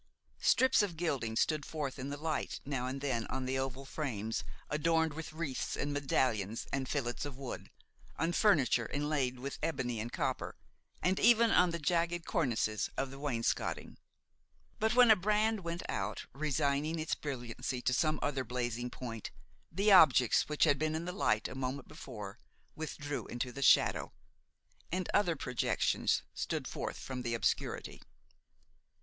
[0.39, 4.43] Strips of gilding stood forth in the light now and then on the oval frames,
[4.67, 7.69] adorned with wreaths and medallions and fillets of wood,
[8.17, 10.55] on furniture, inlaid with ebony and copper,
[11.03, 13.95] and even on the jagged cornices of the wainscoting.
[14.79, 19.29] But when a brand went out, resigning its brilliancy to some other blazing point,
[19.71, 22.39] the objects which had been in the light a moment before
[22.75, 24.13] withdrew into the shadow,
[24.91, 28.01] and other projections stood forth from the obscurity.